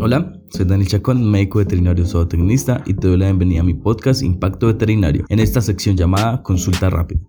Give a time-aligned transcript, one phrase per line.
[0.00, 4.22] Hola, soy Daniel Chacón, médico veterinario zootecnista y te doy la bienvenida a mi podcast
[4.22, 7.20] Impacto Veterinario en esta sección llamada Consulta Rápida.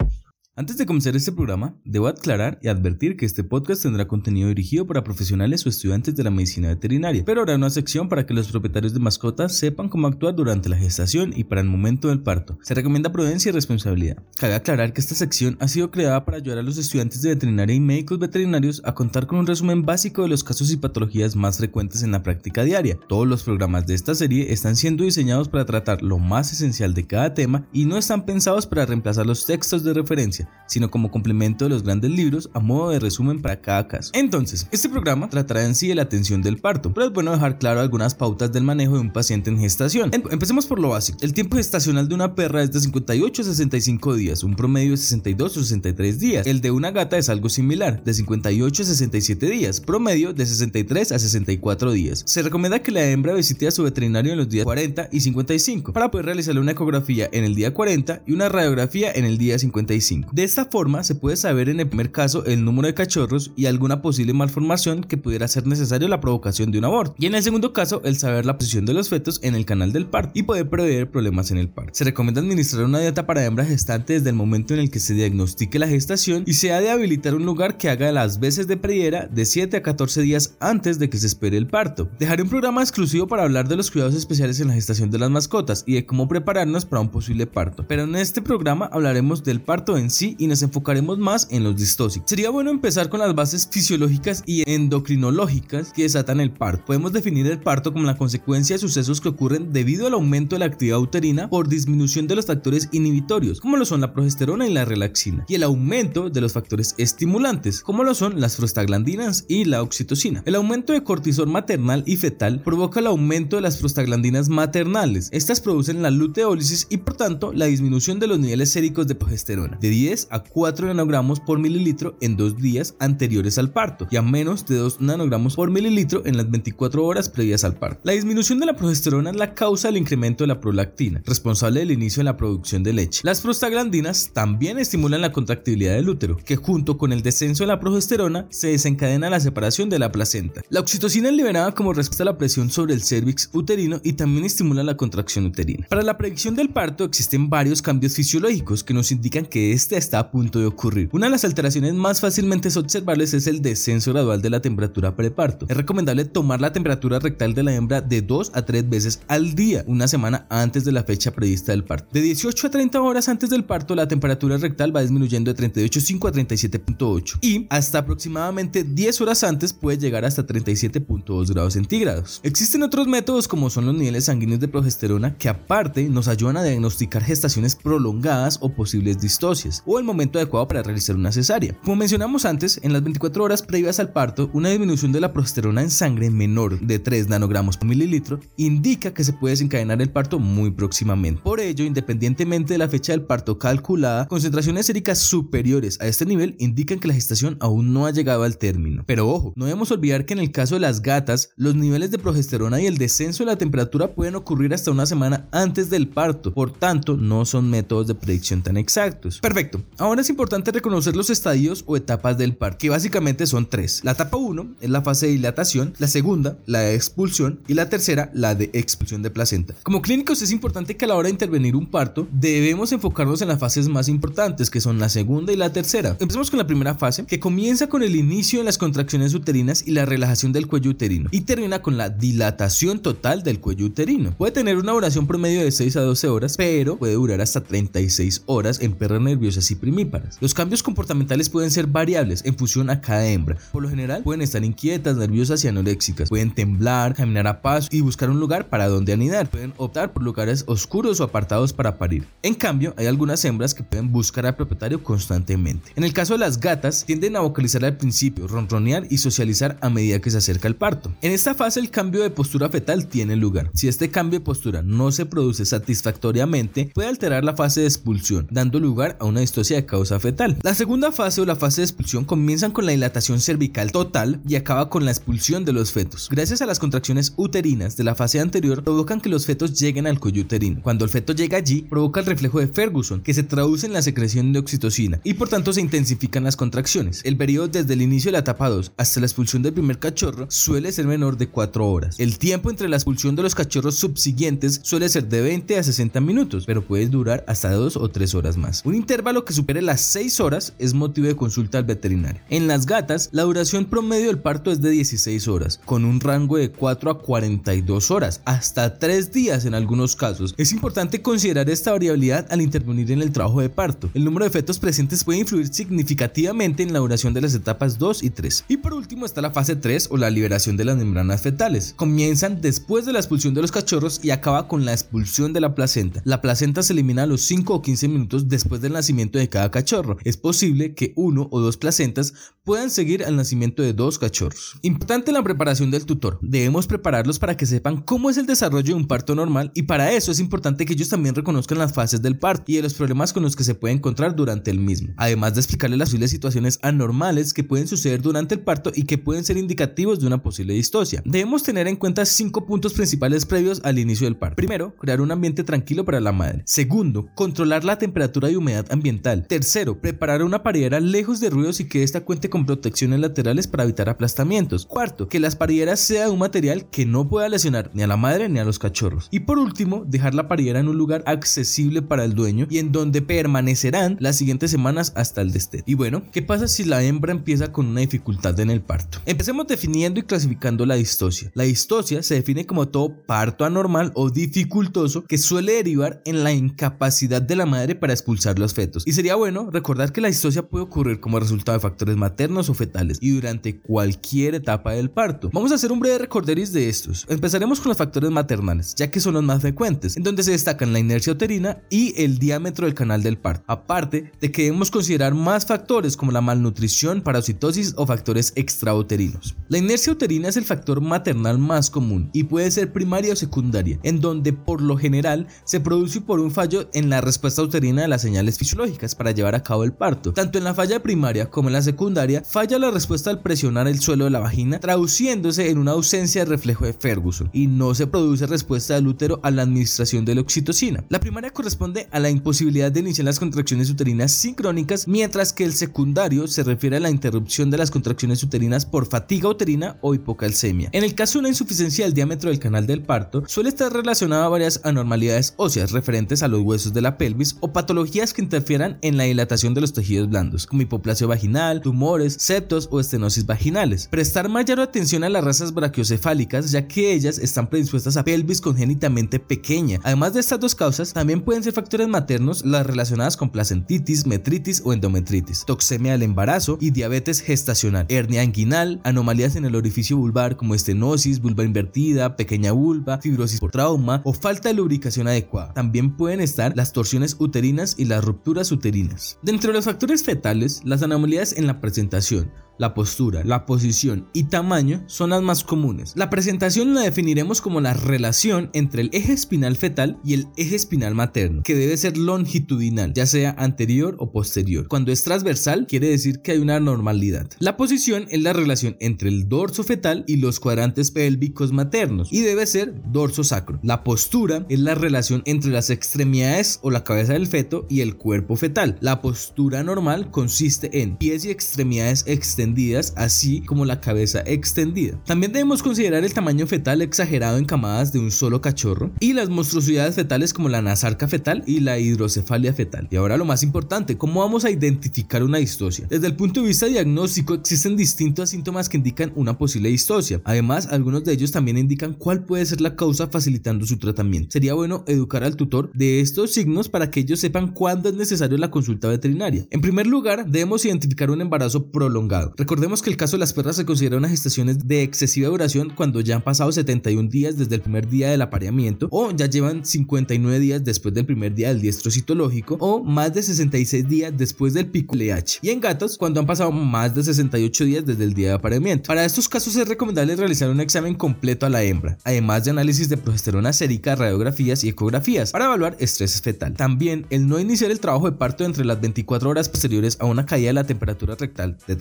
[0.59, 4.85] Antes de comenzar este programa, debo aclarar y advertir que este podcast tendrá contenido dirigido
[4.85, 8.49] para profesionales o estudiantes de la medicina veterinaria, pero habrá una sección para que los
[8.49, 12.59] propietarios de mascotas sepan cómo actuar durante la gestación y para el momento del parto.
[12.61, 14.21] Se recomienda prudencia y responsabilidad.
[14.37, 17.77] Cabe aclarar que esta sección ha sido creada para ayudar a los estudiantes de veterinaria
[17.77, 21.59] y médicos veterinarios a contar con un resumen básico de los casos y patologías más
[21.59, 22.99] frecuentes en la práctica diaria.
[23.07, 27.07] Todos los programas de esta serie están siendo diseñados para tratar lo más esencial de
[27.07, 31.65] cada tema y no están pensados para reemplazar los textos de referencia sino como complemento
[31.65, 34.11] de los grandes libros a modo de resumen para cada caso.
[34.13, 37.57] Entonces, este programa tratará en sí de la atención del parto, pero es bueno dejar
[37.57, 40.11] claro algunas pautas del manejo de un paciente en gestación.
[40.13, 41.17] Em, empecemos por lo básico.
[41.21, 44.97] El tiempo gestacional de una perra es de 58 a 65 días, un promedio de
[44.97, 46.47] 62 o 63 días.
[46.47, 51.11] El de una gata es algo similar, de 58 a 67 días, promedio de 63
[51.11, 52.23] a 64 días.
[52.25, 55.93] Se recomienda que la hembra visite a su veterinario en los días 40 y 55
[55.93, 59.57] para poder realizarle una ecografía en el día 40 y una radiografía en el día
[59.57, 60.31] 55.
[60.39, 63.65] De esta forma se puede saber en el primer caso el número de cachorros y
[63.65, 67.13] alguna posible malformación que pudiera ser necesario la provocación de un aborto.
[67.17, 69.91] Y en el segundo caso, el saber la posición de los fetos en el canal
[69.91, 71.91] del parto y poder prever problemas en el parto.
[71.93, 75.13] Se recomienda administrar una dieta para hembra gestante desde el momento en el que se
[75.13, 78.77] diagnostique la gestación y se ha de habilitar un lugar que haga las veces de
[78.77, 82.07] prediera de 7 a 14 días antes de que se espere el parto.
[82.17, 85.31] Dejaré un programa exclusivo para hablar de los cuidados especiales en la gestación de las
[85.31, 87.85] mascotas y de cómo prepararnos para un posible parto.
[87.89, 91.75] Pero en este programa hablaremos del parto en sí y nos enfocaremos más en los
[91.77, 92.29] distóxicos.
[92.29, 96.85] Sería bueno empezar con las bases fisiológicas y endocrinológicas que desatan el parto.
[96.85, 100.59] Podemos definir el parto como la consecuencia de sucesos que ocurren debido al aumento de
[100.59, 104.73] la actividad uterina por disminución de los factores inhibitorios, como lo son la progesterona y
[104.73, 109.65] la relaxina, y el aumento de los factores estimulantes, como lo son las prostaglandinas y
[109.65, 110.43] la oxitocina.
[110.45, 115.29] El aumento de cortisol maternal y fetal provoca el aumento de las prostaglandinas maternales.
[115.31, 119.77] Estas producen la luteólisis y por tanto la disminución de los niveles séricos de progesterona
[119.79, 124.21] de 10 a 4 nanogramos por mililitro en dos días anteriores al parto y a
[124.21, 128.01] menos de 2 nanogramos por mililitro en las 24 horas previas al parto.
[128.03, 131.91] La disminución de la progesterona es la causa del incremento de la prolactina, responsable del
[131.91, 133.21] inicio de la producción de leche.
[133.23, 137.79] Las prostaglandinas también estimulan la contractibilidad del útero, que junto con el descenso de la
[137.79, 140.61] progesterona se desencadena la separación de la placenta.
[140.69, 144.45] La oxitocina es liberada como respuesta a la presión sobre el cervix uterino y también
[144.45, 145.85] estimula la contracción uterina.
[145.87, 150.19] Para la predicción del parto existen varios cambios fisiológicos que nos indican que este está
[150.19, 151.09] a punto de ocurrir.
[151.11, 155.65] Una de las alteraciones más fácilmente observables es el descenso gradual de la temperatura preparto.
[155.69, 159.53] Es recomendable tomar la temperatura rectal de la hembra de 2 a 3 veces al
[159.53, 162.07] día, una semana antes de la fecha prevista del parto.
[162.11, 166.27] De 18 a 30 horas antes del parto, la temperatura rectal va disminuyendo de 38.5
[166.27, 172.39] a 37.8 y hasta aproximadamente 10 horas antes puede llegar hasta 37.2 grados centígrados.
[172.43, 176.63] Existen otros métodos como son los niveles sanguíneos de progesterona que aparte nos ayudan a
[176.63, 181.75] diagnosticar gestaciones prolongadas o posibles distocias o el momento adecuado para realizar una cesárea.
[181.83, 185.81] Como mencionamos antes, en las 24 horas previas al parto, una disminución de la progesterona
[185.81, 190.37] en sangre menor de 3 nanogramos por mililitro indica que se puede desencadenar el parto
[190.37, 191.41] muy próximamente.
[191.41, 196.55] Por ello, independientemente de la fecha del parto calculada, concentraciones séricas superiores a este nivel
[196.59, 199.03] indican que la gestación aún no ha llegado al término.
[199.07, 202.19] Pero ojo, no debemos olvidar que en el caso de las gatas, los niveles de
[202.19, 206.53] progesterona y el descenso de la temperatura pueden ocurrir hasta una semana antes del parto,
[206.53, 209.39] por tanto, no son métodos de predicción tan exactos.
[209.39, 214.01] Perfecto, ahora es importante reconocer los estadios o etapas del parto, que básicamente son tres.
[214.03, 217.89] La etapa 1 es la fase de dilatación, la segunda, la de expulsión y la
[217.89, 219.75] tercera, la de expulsión de placenta.
[219.83, 223.47] Como clínicos es importante que a la hora de intervenir un parto debemos enfocarnos en
[223.47, 226.15] las fases más importantes, que son la segunda y la tercera.
[226.19, 229.91] Empecemos con la primera fase, que comienza con el inicio de las contracciones uterinas y
[229.91, 234.31] la relajación del cuello uterino, y termina con la dilatación total del cuello uterino.
[234.37, 238.43] Puede tener una duración promedio de 6 a 12 horas, pero puede durar hasta 36
[238.45, 240.37] horas en perras nerviosas y primíparas.
[240.41, 243.57] Los cambios comportamentales pueden ser variables en función a cada hembra.
[243.71, 246.29] Por lo general pueden estar inquietas, nerviosas y anoréxicas.
[246.29, 249.49] Pueden temblar, caminar a paso y buscar un lugar para donde anidar.
[249.49, 252.27] Pueden optar por lugares oscuros o apartados para parir.
[252.43, 255.91] En cambio, hay algunas hembras que pueden buscar al propietario constantemente.
[255.95, 259.89] En el caso de las gatas, tienden a vocalizar al principio, ronronear y socializar a
[259.89, 261.13] medida que se acerca el parto.
[261.21, 263.69] En esta fase el cambio de postura fetal tiene lugar.
[263.73, 268.47] Si este cambio de postura no se produce satisfactoriamente, puede alterar la fase de expulsión,
[268.51, 270.57] dando lugar a una distorsión de causa fetal.
[270.63, 274.55] La segunda fase o la fase de expulsión comienzan con la dilatación cervical total y
[274.55, 276.29] acaba con la expulsión de los fetos.
[276.31, 280.19] Gracias a las contracciones uterinas de la fase anterior provocan que los fetos lleguen al
[280.19, 280.81] cuello uterino.
[280.81, 284.01] Cuando el feto llega allí, provoca el reflejo de Ferguson, que se traduce en la
[284.01, 287.21] secreción de oxitocina y por tanto se intensifican las contracciones.
[287.23, 290.47] El periodo desde el inicio de la etapa 2 hasta la expulsión del primer cachorro
[290.49, 292.19] suele ser menor de 4 horas.
[292.19, 296.21] El tiempo entre la expulsión de los cachorros subsiguientes suele ser de 20 a 60
[296.21, 298.81] minutos, pero puede durar hasta 2 o 3 horas más.
[298.85, 302.39] Un intervalo que supere las 6 horas es motivo de consulta al veterinario.
[302.51, 306.57] En las gatas, la duración promedio del parto es de 16 horas, con un rango
[306.57, 310.53] de 4 a 42 horas, hasta 3 días en algunos casos.
[310.59, 314.11] Es importante considerar esta variabilidad al intervenir en el trabajo de parto.
[314.13, 318.21] El número de fetos presentes puede influir significativamente en la duración de las etapas 2
[318.21, 318.65] y 3.
[318.67, 321.95] Y por último está la fase 3 o la liberación de las membranas fetales.
[321.95, 325.73] Comienzan después de la expulsión de los cachorros y acaba con la expulsión de la
[325.73, 326.21] placenta.
[326.23, 329.69] La placenta se elimina a los 5 o 15 minutos después del nacimiento de cada
[329.69, 330.17] cachorro.
[330.23, 332.33] Es posible que uno o dos placentas
[332.69, 334.75] puedan seguir al nacimiento de dos cachorros.
[334.83, 336.37] Importante la preparación del tutor.
[336.39, 340.11] Debemos prepararlos para que sepan cómo es el desarrollo de un parto normal y para
[340.11, 343.33] eso es importante que ellos también reconozcan las fases del parto y de los problemas
[343.33, 345.15] con los que se puede encontrar durante el mismo.
[345.17, 349.17] Además de explicarles las posibles situaciones anormales que pueden suceder durante el parto y que
[349.17, 351.23] pueden ser indicativos de una posible distosia.
[351.25, 354.57] Debemos tener en cuenta cinco puntos principales previos al inicio del parto.
[354.57, 356.61] Primero, crear un ambiente tranquilo para la madre.
[356.67, 359.47] Segundo, controlar la temperatura y humedad ambiental.
[359.47, 363.83] Tercero, preparar una paridera lejos de ruidos y que ésta cuente con protecciones laterales para
[363.83, 364.85] evitar aplastamientos.
[364.85, 368.49] Cuarto, que las parideras sea un material que no pueda lesionar ni a la madre
[368.49, 369.27] ni a los cachorros.
[369.31, 372.91] Y por último, dejar la paridera en un lugar accesible para el dueño y en
[372.91, 375.83] donde permanecerán las siguientes semanas hasta el destete.
[375.85, 379.19] Y bueno, ¿qué pasa si la hembra empieza con una dificultad en el parto?
[379.25, 381.51] Empecemos definiendo y clasificando la distosia.
[381.53, 386.51] La distosia se define como todo parto anormal o dificultoso que suele derivar en la
[386.51, 389.03] incapacidad de la madre para expulsar los fetos.
[389.05, 392.17] Y sería bueno recordar que la distosia puede ocurrir como resultado de factores
[392.49, 395.49] maternos o fetales y durante cualquier etapa del parto.
[395.53, 397.25] Vamos a hacer un breve recorderis de estos.
[397.29, 400.93] Empezaremos con los factores maternales, ya que son los más frecuentes, en donde se destacan
[400.93, 403.63] la inercia uterina y el diámetro del canal del parto.
[403.67, 409.55] Aparte de que debemos considerar más factores como la malnutrición, parasitosis o factores extrauterinos.
[409.67, 413.99] La inercia uterina es el factor maternal más común y puede ser primaria o secundaria,
[414.03, 418.07] en donde por lo general se produce por un fallo en la respuesta uterina de
[418.07, 420.33] las señales fisiológicas para llevar a cabo el parto.
[420.33, 423.99] Tanto en la falla primaria como en la secundaria, falla la respuesta al presionar el
[423.99, 428.07] suelo de la vagina, traduciéndose en una ausencia de reflejo de Ferguson, y no se
[428.07, 431.03] produce respuesta del útero a la administración de la oxitocina.
[431.09, 435.73] La primaria corresponde a la imposibilidad de iniciar las contracciones uterinas sincrónicas, mientras que el
[435.73, 440.89] secundario se refiere a la interrupción de las contracciones uterinas por fatiga uterina o hipocalcemia.
[440.91, 444.45] En el caso de una insuficiencia del diámetro del canal del parto, suele estar relacionada
[444.45, 448.97] a varias anormalidades óseas referentes a los huesos de la pelvis o patologías que interfieran
[449.01, 454.07] en la dilatación de los tejidos blandos, como hipoplasia vaginal, tumores, septos o estenosis vaginales.
[454.07, 459.39] Prestar mayor atención a las razas brachiocefálicas, ya que ellas están predispuestas a pelvis congénitamente
[459.39, 459.99] pequeña.
[460.03, 464.81] Además de estas dos causas, también pueden ser factores maternos las relacionadas con placentitis, metritis
[464.83, 470.57] o endometritis, toxemia del embarazo y diabetes gestacional, hernia inguinal, anomalías en el orificio vulvar
[470.57, 475.73] como estenosis, vulva invertida, pequeña vulva, fibrosis por trauma o falta de lubricación adecuada.
[475.73, 479.37] También pueden estar las torsiones uterinas y las rupturas uterinas.
[479.41, 481.79] Dentro de los factores fetales, las anomalías en la
[482.09, 486.13] presentación, la postura, la posición y tamaño son las más comunes.
[486.15, 490.77] La presentación la definiremos como la relación entre el eje espinal fetal y el eje
[490.77, 494.87] espinal materno, que debe ser longitudinal, ya sea anterior o posterior.
[494.87, 497.49] Cuando es transversal, quiere decir que hay una normalidad.
[497.59, 502.41] La posición es la relación entre el dorso fetal y los cuadrantes pélvicos maternos y
[502.41, 503.79] debe ser dorso sacro.
[503.83, 508.15] La postura es la relación entre las extremidades o la cabeza del feto y el
[508.15, 508.97] cuerpo fetal.
[509.01, 512.68] La postura normal consiste en pies y extremidades extendidas
[513.15, 515.21] así como la cabeza extendida.
[515.25, 519.49] También debemos considerar el tamaño fetal exagerado en camadas de un solo cachorro y las
[519.49, 523.07] monstruosidades fetales como la nasarca fetal y la hidrocefalia fetal.
[523.11, 526.07] Y ahora lo más importante, ¿cómo vamos a identificar una distosia?
[526.09, 530.41] Desde el punto de vista diagnóstico existen distintos síntomas que indican una posible distosia.
[530.43, 534.51] Además, algunos de ellos también indican cuál puede ser la causa facilitando su tratamiento.
[534.51, 538.57] Sería bueno educar al tutor de estos signos para que ellos sepan cuándo es necesario
[538.57, 539.65] la consulta veterinaria.
[539.71, 543.77] En primer lugar, debemos identificar un embarazo prolongado Recordemos que el caso de las perras
[543.77, 547.81] se considera una gestación de excesiva duración cuando ya han pasado 71 días desde el
[547.81, 552.11] primer día del apareamiento o ya llevan 59 días después del primer día del diestro
[552.11, 555.59] citológico o más de 66 días después del pico LH.
[555.61, 559.07] Y en gatos cuando han pasado más de 68 días desde el día de apareamiento.
[559.07, 563.07] Para estos casos es recomendable realizar un examen completo a la hembra, además de análisis
[563.07, 566.73] de progesterona sérica, radiografías y ecografías para evaluar estrés fetal.
[566.73, 570.45] También el no iniciar el trabajo de parto entre las 24 horas posteriores a una
[570.45, 571.95] caída de la temperatura rectal de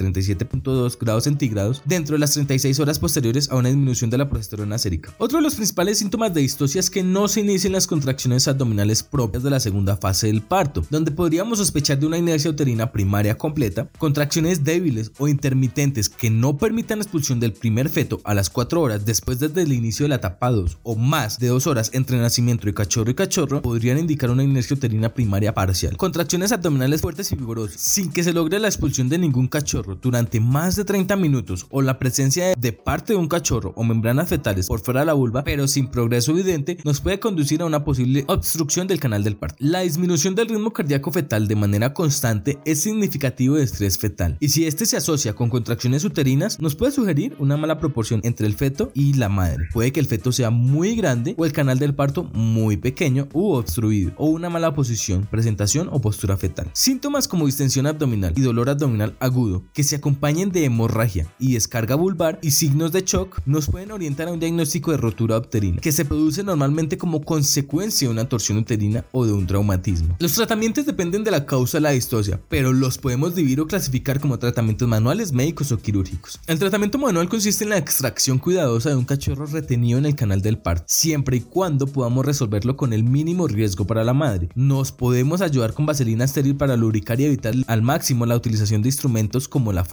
[0.48, 4.78] 37.2 grados centígrados dentro de las 36 horas posteriores a una disminución de la progesterona
[4.78, 5.14] sérica.
[5.18, 9.02] Otro de los principales síntomas de distosia es que no se inicien las contracciones abdominales
[9.02, 13.36] propias de la segunda fase del parto, donde podríamos sospechar de una inercia uterina primaria
[13.36, 18.50] completa, contracciones débiles o intermitentes que no permitan la expulsión del primer feto a las
[18.50, 21.90] 4 horas después desde el inicio de la etapa 2 o más de 2 horas
[21.94, 25.96] entre nacimiento de cachorro y cachorro podrían indicar una inercia uterina primaria parcial.
[25.96, 30.27] Contracciones abdominales fuertes y vigorosas, sin que se logre la expulsión de ningún cachorro durante
[30.40, 34.66] más de 30 minutos o la presencia de parte de un cachorro o membranas fetales
[34.66, 38.24] por fuera de la vulva, pero sin progreso evidente, nos puede conducir a una posible
[38.28, 39.56] obstrucción del canal del parto.
[39.58, 44.50] La disminución del ritmo cardíaco fetal de manera constante es significativo de estrés fetal, y
[44.50, 48.54] si este se asocia con contracciones uterinas, nos puede sugerir una mala proporción entre el
[48.54, 49.68] feto y la madre.
[49.72, 53.52] Puede que el feto sea muy grande o el canal del parto muy pequeño u
[53.52, 56.70] obstruido, o una mala posición, presentación o postura fetal.
[56.72, 61.94] Síntomas como distensión abdominal y dolor abdominal agudo, que se acompañen de hemorragia y descarga
[61.94, 65.92] vulvar y signos de shock, nos pueden orientar a un diagnóstico de rotura uterina, que
[65.92, 70.16] se produce normalmente como consecuencia de una torsión uterina o de un traumatismo.
[70.18, 74.18] Los tratamientos dependen de la causa de la distosia, pero los podemos dividir o clasificar
[74.18, 76.40] como tratamientos manuales, médicos o quirúrgicos.
[76.48, 80.42] El tratamiento manual consiste en la extracción cuidadosa de un cachorro retenido en el canal
[80.42, 84.48] del parto, siempre y cuando podamos resolverlo con el mínimo riesgo para la madre.
[84.56, 88.88] Nos podemos ayudar con vaselina estéril para lubricar y evitar al máximo la utilización de
[88.88, 89.84] instrumentos como la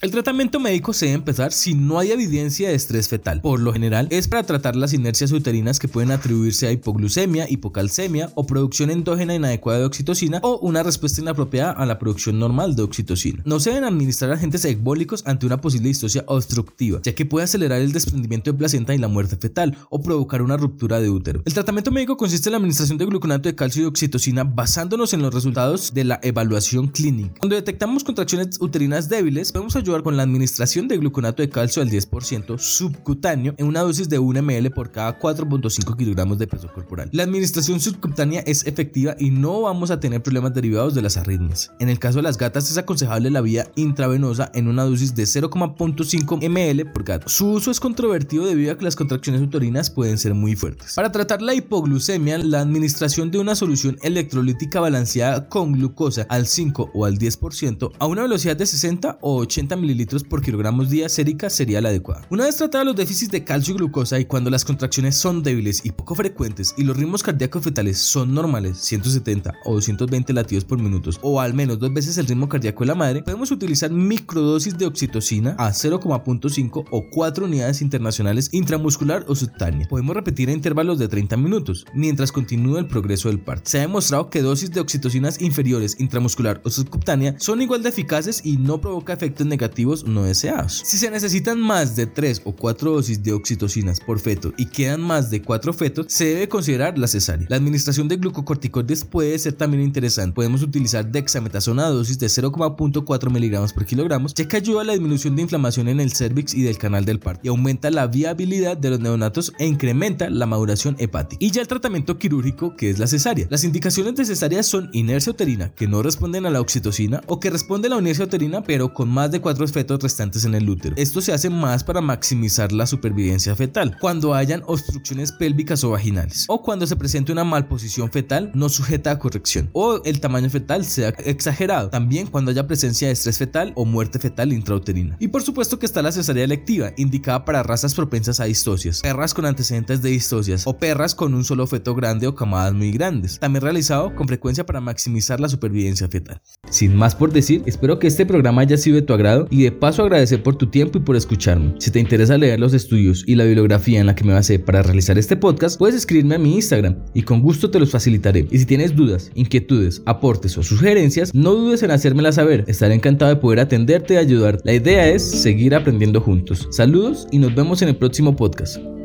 [0.00, 3.40] El tratamiento médico se debe empezar si no hay evidencia de estrés fetal.
[3.40, 8.30] Por lo general es para tratar las inercias uterinas que pueden atribuirse a hipoglucemia, hipocalcemia
[8.34, 12.82] o producción endógena inadecuada de oxitocina o una respuesta inapropiada a la producción normal de
[12.82, 13.42] oxitocina.
[13.44, 17.80] No se deben administrar agentes ecbólicos ante una posible distosia obstructiva, ya que puede acelerar
[17.80, 21.42] el desprendimiento de placenta y la muerte fetal o provocar una ruptura de útero.
[21.44, 25.22] El tratamiento médico consiste en la administración de gluconato de calcio y oxitocina basándonos en
[25.22, 27.34] los resultados de la evaluación clínica.
[27.38, 31.90] Cuando detectamos contracciones uterinas débiles, podemos ayudar con la administración de gluconato de calcio al
[31.90, 37.10] 10% subcutáneo en una dosis de 1 ml por cada 4.5 kilogramos de peso corporal.
[37.12, 41.72] La administración subcutánea es efectiva y no vamos a tener problemas derivados de las arritmias.
[41.80, 45.24] En el caso de las gatas es aconsejable la vía intravenosa en una dosis de
[45.24, 47.28] 0.5 ml por gato.
[47.28, 50.94] Su uso es controvertido debido a que las contracciones uterinas pueden ser muy fuertes.
[50.94, 56.92] Para tratar la hipoglucemia, la administración de una solución electrolítica balanceada con glucosa al 5
[56.94, 61.48] o al 10% a una velocidad de 60 o 80 mililitros por kilogramos día sérica
[61.48, 62.26] sería la adecuada.
[62.28, 65.86] Una vez tratados los déficits de calcio y glucosa y cuando las contracciones son débiles
[65.86, 70.78] y poco frecuentes y los ritmos cardíacos fetales son normales, 170 o 220 latidos por
[70.78, 74.76] minuto o al menos dos veces el ritmo cardíaco de la madre, podemos utilizar microdosis
[74.76, 79.88] de oxitocina a 0,5 o 4 unidades internacionales intramuscular o subtánea.
[79.88, 83.70] Podemos repetir a intervalos de 30 minutos mientras continúa el progreso del parto.
[83.70, 88.44] Se ha demostrado que dosis de oxitocinas inferiores intramuscular o subcutánea son igual de eficaces
[88.44, 90.82] y no provoca efectos negativos no deseados.
[90.84, 95.00] Si se necesitan más de 3 o 4 dosis de oxitocinas por feto y quedan
[95.00, 97.46] más de 4 fetos, se debe considerar la cesárea.
[97.48, 100.34] La administración de glucocorticoides puede ser también interesante.
[100.34, 104.92] Podemos utilizar dexametasona a dosis de 0,4 miligramos por kilogramos, ya que ayuda a la
[104.92, 108.76] disminución de inflamación en el cervix y del canal del parto y aumenta la viabilidad
[108.76, 111.44] de los neonatos e incrementa la maduración hepática.
[111.44, 113.46] Y ya el tratamiento quirúrgico, que es la cesárea.
[113.50, 117.50] Las indicaciones de cesárea son inercia uterina, que no responden a la oxitocina, o que
[117.50, 120.94] responde a la inercia uterina, pero con más de 4 fetos restantes en el útero.
[120.96, 126.44] Esto se hace más para maximizar la supervivencia fetal, cuando hayan obstrucciones pélvicas o vaginales,
[126.48, 130.84] o cuando se presente una malposición fetal no sujeta a corrección, o el tamaño fetal
[130.84, 135.16] sea exagerado, también cuando haya presencia de estrés fetal o muerte fetal intrauterina.
[135.18, 139.34] Y por supuesto que está la cesárea electiva, indicada para razas propensas a distocias, perras
[139.34, 143.38] con antecedentes de distocias o perras con un solo feto grande o camadas muy grandes,
[143.38, 146.40] también realizado con frecuencia para maximizar la supervivencia fetal.
[146.70, 149.72] Sin más por decir, espero que este programa haya sido de tu agrado y de
[149.72, 151.74] paso agradecer por tu tiempo y por escucharme.
[151.78, 154.82] Si te interesa leer los estudios y la bibliografía en la que me basé para
[154.82, 158.46] realizar este podcast, puedes escribirme a mi Instagram y con gusto te los facilitaré.
[158.50, 162.64] Y si tienes dudas, inquietudes, aportes o sugerencias, no dudes en hacérmela saber.
[162.68, 164.60] Estaré encantado de poder atenderte y ayudar.
[164.64, 166.68] La idea es seguir aprendiendo juntos.
[166.70, 168.97] Saludos y nos vemos en el próximo podcast.